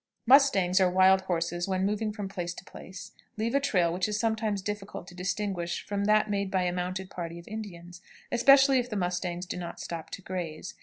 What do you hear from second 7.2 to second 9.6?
of Indians, especially if the mustangs do